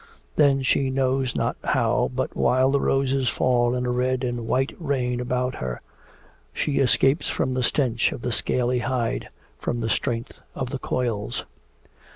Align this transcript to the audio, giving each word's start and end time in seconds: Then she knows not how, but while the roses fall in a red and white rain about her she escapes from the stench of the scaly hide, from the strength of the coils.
Then 0.35 0.63
she 0.63 0.89
knows 0.89 1.35
not 1.35 1.57
how, 1.63 2.09
but 2.15 2.35
while 2.35 2.71
the 2.71 2.81
roses 2.81 3.29
fall 3.29 3.75
in 3.75 3.85
a 3.85 3.91
red 3.91 4.23
and 4.23 4.47
white 4.47 4.73
rain 4.79 5.19
about 5.19 5.53
her 5.57 5.79
she 6.53 6.79
escapes 6.79 7.29
from 7.29 7.53
the 7.53 7.61
stench 7.61 8.11
of 8.11 8.23
the 8.23 8.31
scaly 8.31 8.79
hide, 8.79 9.27
from 9.59 9.79
the 9.81 9.91
strength 9.91 10.39
of 10.55 10.71
the 10.71 10.79
coils. 10.79 11.45